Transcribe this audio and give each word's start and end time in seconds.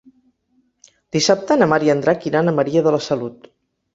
Dissabte 1.17 1.57
na 1.61 1.67
Mar 1.73 1.79
i 1.87 1.93
en 1.95 2.03
Drac 2.05 2.27
iran 2.31 2.49
a 2.53 2.57
Maria 2.61 2.83
de 2.87 2.95
la 2.97 3.03
Salut. 3.11 3.49